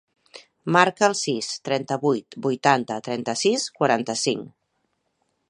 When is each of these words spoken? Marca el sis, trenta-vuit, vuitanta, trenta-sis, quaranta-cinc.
Marca 0.75 1.03
el 1.07 1.15
sis, 1.19 1.49
trenta-vuit, 1.69 2.39
vuitanta, 2.47 2.99
trenta-sis, 3.09 3.69
quaranta-cinc. 3.79 4.51